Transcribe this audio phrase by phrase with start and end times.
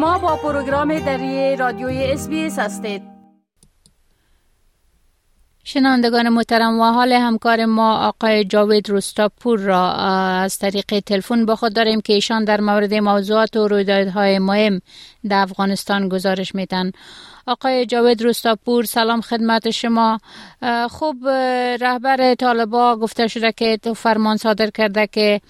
[0.00, 3.02] شما با پروگرام دری رادیوی اس هستید.
[5.64, 11.74] شنوندگان محترم و حال همکار ما آقای جاوید روستاپور را از طریق تلفن با خود
[11.74, 14.80] داریم که ایشان در مورد موضوعات و رویدادهای مهم
[15.28, 16.92] در افغانستان گزارش میدن.
[17.46, 20.18] آقای جاوید روستاپور سلام خدمت شما.
[20.90, 21.28] خوب
[21.80, 25.40] رهبر طالبا گفته شده که تو فرمان صادر کرده که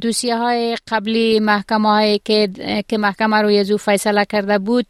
[0.00, 2.48] دوسیه های قبلی محکمه هایی که,
[2.88, 4.86] که محکمه روی زو فیصله کرده بود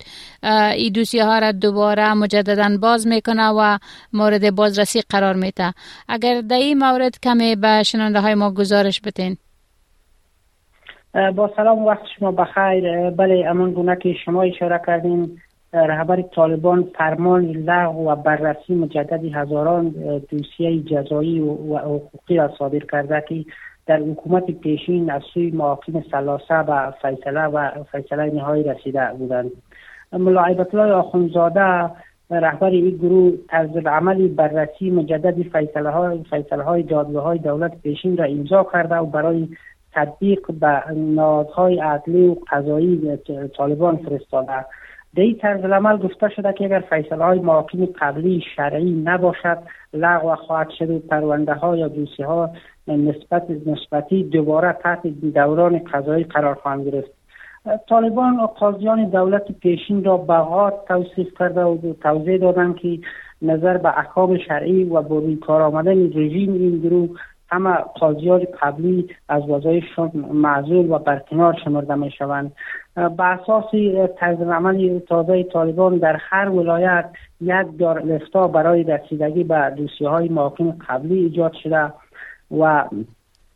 [0.77, 3.79] این دوسیه ها را دوباره مجددا باز می‌کنه و
[4.13, 5.73] مورد بازرسی قرار میده.
[6.09, 9.37] اگر در این مورد کمی به شنانده های ما گزارش بتین
[11.37, 13.11] با سلام وقت شما بخیر.
[13.11, 15.41] بله امان گونه که شما اشاره کردین
[15.73, 19.89] رهبر طالبان فرمان لغو و بررسی مجددی هزاران
[20.31, 23.45] دوسیه جزایی و حقوقی را صادر کرده که
[23.87, 29.51] در حکومت پیشین از سوی محاکم سلاسه و فیصله و فیصله نهایی رسیده بودند.
[30.13, 31.91] ملاعبت الله آخونزاده
[32.31, 38.17] رهبر این گروه طرز عملی بررسی مجدد فیصله های فیصله های دادگاه های دولت پیشین
[38.17, 39.49] را امضا کرده و برای
[39.93, 43.19] تطبیق به نهادهای عدلی و قضایی
[43.57, 44.65] طالبان فرستاده.
[45.17, 49.59] در این طرز عمل گفته شده که اگر فیصله های محاکم قبلی شرعی نباشد
[49.95, 52.51] لغو خواهد شد و پرونده ها یا دوسی ها
[52.89, 57.11] نسبت نسبتی دوباره تحت دوران قضایی قرار خواهند گرفت.
[57.89, 62.99] طالبان قاضیان دولت پیشین را بغات توصیف کرده و توضیح دادند که
[63.43, 67.11] نظر به احکام شرعی و بروی کار آمدن رژیم این گروه
[67.51, 72.53] همه قاضیان قبلی از وظایفشان معذول و برکنار شمرده می شوند
[72.95, 73.65] به اساس
[74.19, 74.39] طرز
[75.09, 81.53] تازه طالبان در هر ولایت یک دار برای رسیدگی به دوسیه های محاکم قبلی ایجاد
[81.63, 81.93] شده.
[82.51, 82.85] و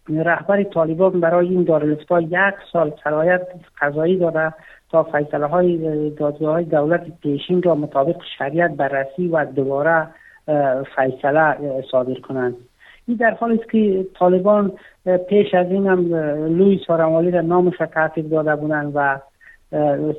[0.08, 3.48] رهبر طالبان برای این دارالفتا یک سال صلاحیت
[3.80, 4.54] قضایی داده
[4.90, 10.08] تا فیصله های دادگاه های دولت پیشین را مطابق شریعت بررسی و دوباره
[10.96, 11.56] فیصله
[11.90, 12.54] صادر کنند.
[13.06, 14.72] این در حالی است که طالبان
[15.28, 16.14] پیش از این هم
[16.58, 19.20] لوی سارمالی را نامش تحقیق داده بودند و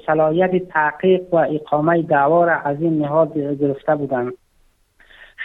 [0.06, 4.34] صلاحیت تحقیق و اقامه دعوا را از این نهاد گرفته بودند.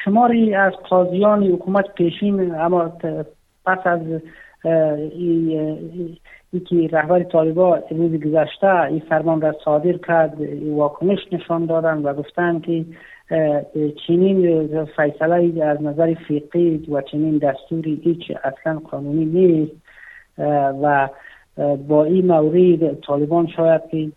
[0.04, 2.92] شماری از قاضیان حکومت پیشین اما
[3.66, 4.00] پس از
[5.12, 6.19] ای,
[6.69, 12.60] که رهبر طالبا روز گذشته این فرمان را صادر کرد واکنش نشان دادن و گفتن
[12.60, 12.84] که
[14.06, 19.72] چنین فیصله از نظر فقهی و چنین دستوری هیچ اصلا قانونی نیست.
[20.82, 21.09] و
[21.88, 24.10] با این مورد طالبان شاید که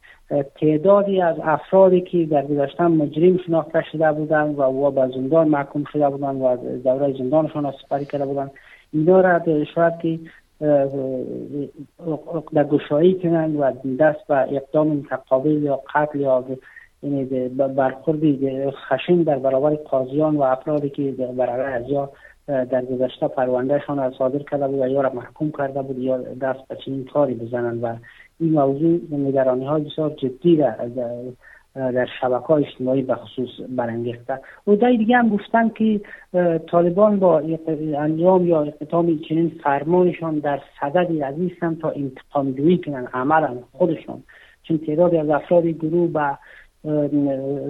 [0.61, 5.83] تعدادی از افرادی که در گذشته مجرم شناخته شده بودند و و به زندان محکوم
[5.91, 8.51] شده بودند و دوره زندانشان سپری کرده بودند.
[8.93, 10.19] اینا را شاید که
[12.53, 16.43] در گشایی کنند و دست به اقدام متقابل یا قتل یا
[17.03, 18.19] یعنی برخورد
[18.69, 22.09] خشین در برابر قاضیان و افرادی که برای ازیا
[22.47, 26.67] در گذشته پروندهشان را صادر کرده بود و یا را محکوم کرده بود یا دست
[26.67, 27.83] به چنین کاری بزنند.
[27.83, 27.95] و
[28.39, 30.71] این موضوع نگرانی های بسیار جدی را
[31.75, 34.39] در شبکه های اجتماعی به خصوص برانگیخته.
[34.67, 36.01] و دیگه هم گفتن که
[36.71, 37.41] طالبان با
[37.97, 41.35] انجام یا اقتام چنین فرمانشان در صددی از
[41.81, 44.23] تا انتقام جویی کنن عملا خودشان
[44.63, 46.37] چون تعدادی از افراد گروه به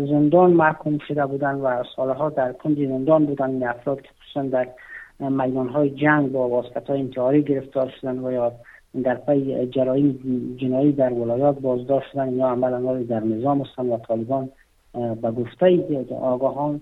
[0.10, 4.68] زندان محکوم شده بودن و سالها در کنج زندان بودن این افراد که خصوصا در
[5.30, 8.54] میدان های جنگ با واسطه های انتحاری گرفتار شدن و یا
[9.04, 10.20] در پی جرایم
[10.62, 14.50] جنایی در ولایات بازداشت شدن یا عملا در نظام هستند و طالبان
[14.94, 16.82] به گفته آگاهان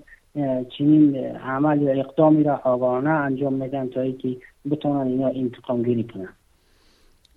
[0.77, 4.37] چنین عمل یا اقدامی را آگاهانه انجام میدن تا اینکه
[4.71, 6.29] بتونن اینا انتقام گیری کنن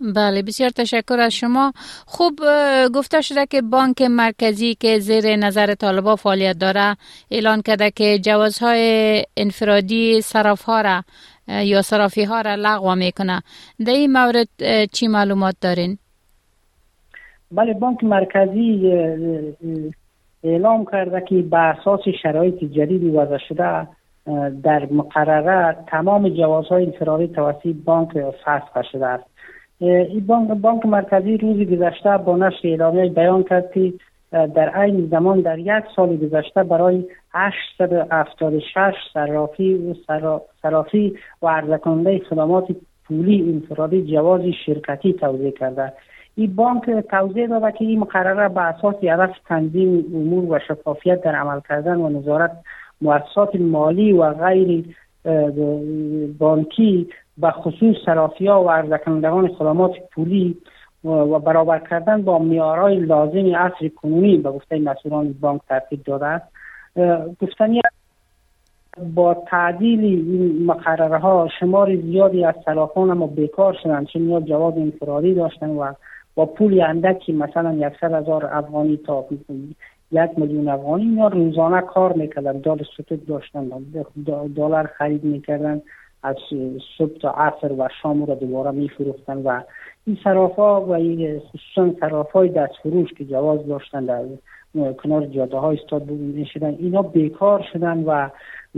[0.01, 1.73] بله بسیار تشکر از شما.
[2.07, 2.41] خوب
[2.95, 6.97] گفته شده که بانک مرکزی که زیر نظر طالبا فعالیت داره
[7.31, 11.03] اعلان کرده که جوازهای انفرادی صرف ها را
[11.49, 13.43] یا صرافی ها را لغو می‌کنه.
[13.87, 14.49] در این مورد
[14.93, 15.99] چی معلومات دارین؟
[17.53, 18.93] بله بانک مرکزی
[20.45, 23.89] اعلام کرده که به اساس شرایط جدیدی وضع شده
[24.63, 28.09] در مقرره تمام جوازهای انفرادی توسط بانک
[28.45, 29.25] فسخ شده است.
[29.81, 33.93] این بانک, بانک مرکزی روز گذشته با نشر اعلامیه بیان کرد که
[34.33, 37.05] در عین زمان در یک سال گذشته برای
[37.35, 39.95] 876 صرافی و
[40.63, 41.81] صرافی و عرضه
[42.31, 42.67] خدمات
[43.05, 45.93] پولی انفرادی جواز شرکتی توضیح کرده.
[46.37, 51.35] این بانک توضیح داده که این مقرره به اساس هدف تنظیم امور و شفافیت در
[51.35, 52.51] عمل کردن و نظارت
[53.01, 54.97] مؤسسات مالی و غیر
[56.39, 57.09] بانکی
[57.39, 59.01] به خصوص صرافی ها و عرضه
[59.59, 60.57] خدمات پولی
[61.05, 66.53] و برابر کردن با میارای لازم عصر کنونی به گفته مسئولان بانک ترتیب داده است.
[67.41, 67.81] گفتنی
[69.15, 74.79] با تعدیل این مقرره ها شمار زیادی از سلاخان اما بیکار شدن چون یا جواب
[74.79, 75.93] انفرادی داشتن و
[76.35, 79.25] با پول اندکی مثلا یکصد هزار افغانی تا
[80.13, 83.69] یک میلیون افغانی یا روزانه کار می‌کردن دلار ستوت داشتن
[84.57, 85.83] دلار خرید می‌کردن
[86.23, 86.37] از
[86.99, 89.61] صبح تا عصر و شام را دوباره میفروختن و
[90.07, 94.25] این صرافا و این خصوصا صرافای دست فروش که جواز داشتن در
[94.93, 98.29] کنار جاده های استاد بودن شدن اینا بیکار شدن و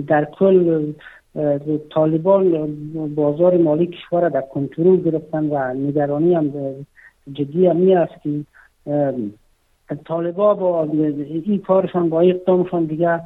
[0.07, 0.93] در کل
[1.91, 2.75] طالبان
[3.15, 6.53] بازار مالی کشور در کنترل گرفتن و نگرانی هم
[7.33, 8.45] جدی هم است که
[9.95, 13.21] طالبا با این کارشان با اقدامشان دیگه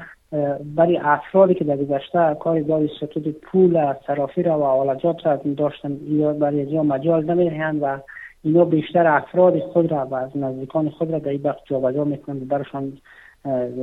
[0.77, 4.91] برای افرادی که در گذشته کار داری ستود پول صرافی را و
[5.25, 7.99] را داشتن یا برای اینجا مجال نمی‌دهند و
[8.43, 12.43] اینا بیشتر افراد خود را و از نزدیکان خود را در این وقت جابجا می‌کنند
[12.43, 12.93] و برشان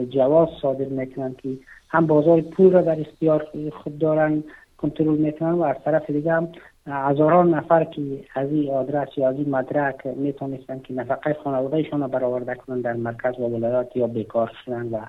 [0.10, 1.50] جواز صادر می‌کنند که
[1.89, 3.48] هم بازار پول را در اختیار
[3.83, 4.44] خود دارن
[4.78, 6.48] کنترل می‌کنن و از طرف دیگه هم
[6.88, 8.01] هزاران نفر که
[8.36, 13.39] از این آدرس یا از این مدرک می‌تونستن که نفقه خانوادهشان برآورده کنند در مرکز
[13.39, 15.00] و ولایات یا بیکار شدن و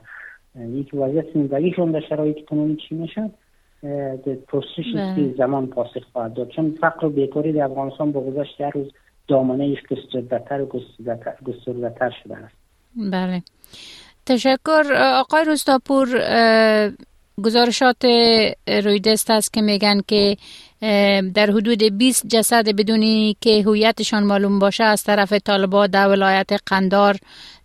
[0.60, 3.30] یک وضعیت زندگیشون در شرایط کنونی چی می‌شد؟
[4.48, 5.34] پرسشی که بله.
[5.38, 6.48] زمان پاسخ خواهد داد.
[6.48, 8.92] چون فقر و بیکاری در افغانستان با گذشت هر روز
[9.28, 10.66] دامنه ایش گستردتر و
[11.46, 12.54] گستردتر شده است.
[13.12, 13.42] بله.
[14.26, 14.82] تشکر.
[15.14, 16.08] آقای روستاپور
[17.44, 18.04] گزارشات
[18.84, 20.36] رویدست است که میگن که
[21.34, 27.14] در حدود 20 جسد بدونی که هویتشان معلوم باشه از طرف طالبا در ولایت قندار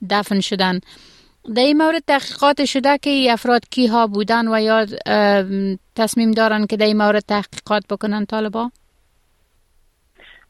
[0.09, 0.79] دفن شدن.
[1.55, 4.85] در این مورد تحقیقات شده که ای افراد کی ها بودن و یا
[5.95, 8.71] تصمیم دارن که در این مورد تحقیقات بکنن طالبا؟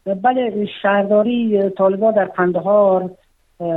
[0.05, 3.11] بله شهرداری طالبا در قندهار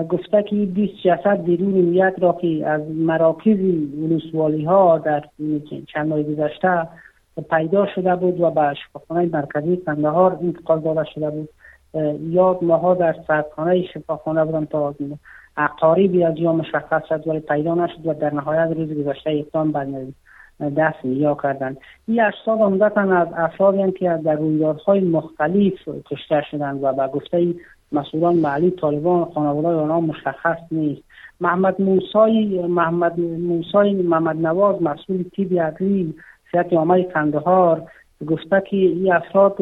[0.08, 3.58] گفته که 20 جسد بیرون نیت را که از مراکز
[4.02, 5.24] ولسوالی ها در
[5.92, 6.88] چند ماه گذشته
[7.50, 11.48] پیدا شده بود و به شفاخانه مرکزی قندهار انتقال داده شده بود.
[12.20, 14.94] یاد ماها در سرخانه شفاخانه بودن تا
[15.56, 19.86] اقاریبی از یا مشخص شد ولی پیدا نشد و در نهایت روز گذشته اقدام بر
[20.76, 21.76] دست یا کردن
[22.08, 27.54] این اجساد عمدتا از افرادی که در رویدادهای مختلف کشته شدند و به گفته
[27.92, 31.02] مسئولان محلی طالبان خانواده آنها مشخص نیست.
[31.40, 36.14] محمد موسای محمد موسای محمد نواز مسئول تیبی عدلی
[36.50, 37.82] سیاحت عامه کندهار
[38.26, 39.56] گفته که این افراد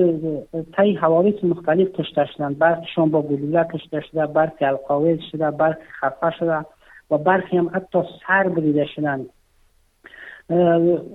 [0.77, 2.59] طی حوادث مختلف کشته شدند.
[2.59, 6.65] برخیشان با گلوله کشته شده برخی القاویز شده برخی خفه شده
[7.11, 9.27] و برخی هم حتی سر بریده شدند.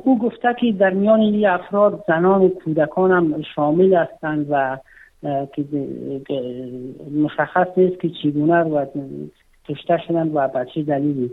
[0.03, 4.77] او گفته که در میان این افراد زنان و کودکان هم شامل هستند و
[5.55, 5.65] که
[7.23, 8.85] مشخص نیست که چگونه و
[9.69, 11.31] کشته شدند و بچه دلیلی.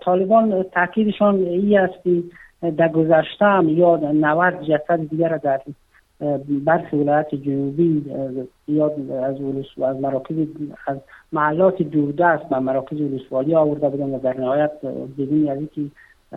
[0.00, 2.22] طالبان تاکیدشان ای است که
[2.62, 5.60] در گذشته هم یا 90 جسد دیگر در
[6.64, 8.04] برخی ولایت جنوبی
[8.68, 8.86] یا
[9.24, 9.40] از
[9.82, 10.36] از مراکز
[10.86, 10.96] از
[11.32, 14.72] محلات دوردست و مراکز ولسوالی آورده بودن و در نهایت
[15.18, 15.82] بدون از اینکه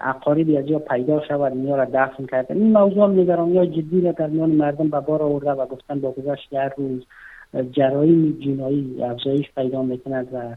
[0.02, 2.58] اقاربی از جا پیدا شود نیا را دفن کردن.
[2.58, 6.12] این موضوع نگرانی های جدی را در میان مردم به بار آورده و گفتن با
[6.12, 7.06] گذشت هر روز
[7.72, 10.56] جرایم جنایی افزایش پیدا می‌کند و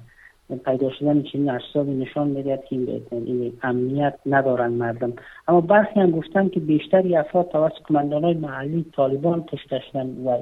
[0.65, 2.77] پیدا شدن چنین اجسادی نشان می‌دهد که
[3.11, 5.13] این امنیت ندارن مردم.
[5.49, 10.39] اما برخی هم گفتن که بیشتری افراد توسط کماندان های محلی طالبان کشته شدن و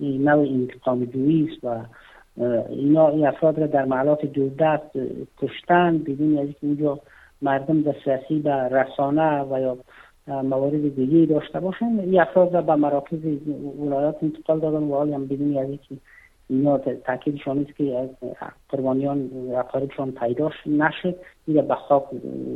[0.00, 1.84] این نوع انتقام جویی است و
[2.68, 4.98] اینا این افراد را در محلات دوردست
[5.38, 7.00] کشتن بدون از اینکه اونجا
[7.42, 9.78] مردم دسترسی به رسانه و یا
[10.42, 11.84] موارد دیگه داشته باشن.
[11.84, 13.18] این افراد را به مراکز
[13.80, 15.96] ولایات انتقال دادن و حالی هم بدون از اینکه
[16.50, 18.10] اینا تاکیدشان است که
[18.68, 21.16] قربانیان اقاربشان پیدا نشد.
[21.46, 22.04] دیگه به خاک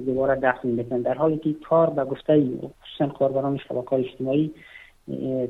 [0.07, 4.51] دوباره دفن بکنن در حالی که کار به گفته خصوصا کاربران شبکه اجتماعی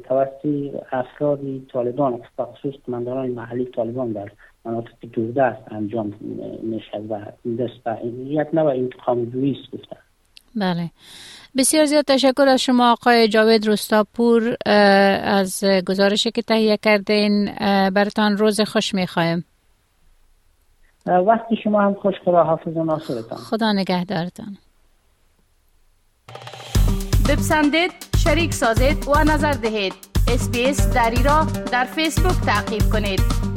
[0.04, 0.46] توسط
[0.92, 1.40] افراد
[1.72, 4.30] طالبان خصوص کمانداران محلی طالبان در
[4.64, 6.14] مناطق دوردست انجام
[6.62, 7.20] میشه و
[7.58, 9.96] دست یک نوع انتقام جویی گفتن
[10.56, 10.90] بله.
[11.56, 14.56] بسیار زیاد تشکر از شما آقای جاوید رستاپور
[15.24, 17.44] از گزارشی که تهیه کردین.
[17.90, 19.44] برتان روز خوش می‌خوایم.
[21.06, 23.38] وقتی شما هم خوش خدا حافظ و ناصرتان.
[23.38, 24.58] خدا نگهدارتان.
[27.28, 27.92] بپسندید
[28.24, 29.94] شریک سازید و نظر دهید.
[30.28, 33.51] اسپیس دری را در فیسبوک تعقیب کنید.